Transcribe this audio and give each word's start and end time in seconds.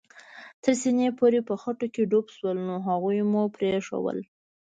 تر 0.63 0.73
سېنې 0.81 1.07
پورې 1.19 1.39
په 1.47 1.53
خټو 1.61 1.87
کې 1.93 2.09
ډوب 2.11 2.25
شول، 2.35 2.57
نو 2.67 2.75
هغوی 2.87 3.19
مو 3.31 3.41
پرېښوول. 3.57 4.17